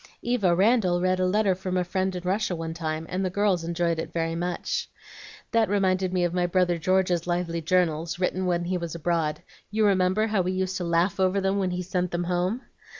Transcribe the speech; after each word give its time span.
Eva 0.23 0.55
Randal 0.55 0.99
read 0.99 1.19
a 1.19 1.27
letter 1.27 1.53
from 1.53 1.77
a 1.77 1.83
friend 1.83 2.15
in 2.15 2.23
Russia 2.23 2.55
one 2.55 2.73
time, 2.73 3.05
and 3.07 3.23
the 3.23 3.29
girls 3.29 3.63
enjoyed 3.63 3.99
it 3.99 4.11
very 4.11 4.33
much. 4.33 4.89
That 5.51 5.69
reminded 5.69 6.11
me 6.11 6.23
of 6.23 6.33
my 6.33 6.47
brother 6.47 6.79
George's 6.79 7.27
lively 7.27 7.61
journals, 7.61 8.17
written 8.17 8.47
when 8.47 8.63
he 8.65 8.79
was 8.79 8.95
abroad. 8.95 9.43
You 9.69 9.85
remember 9.85 10.25
how 10.25 10.41
we 10.41 10.53
used 10.53 10.77
to 10.77 10.83
laugh 10.83 11.19
over 11.19 11.39
them 11.39 11.59
when 11.59 11.69
he 11.69 11.83
sent 11.83 12.09
them 12.09 12.23
home? 12.23 12.61